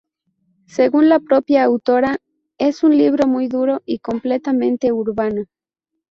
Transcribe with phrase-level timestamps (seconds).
[0.65, 2.17] Según la propia autora
[2.57, 5.43] es un libro muy duro, y completamente urbano.